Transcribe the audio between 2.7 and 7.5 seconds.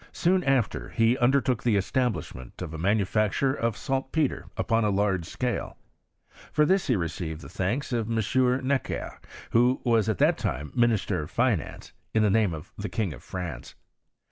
a manufacture of saltpetre upon a large scale. For this he received the